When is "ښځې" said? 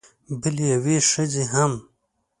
1.11-1.43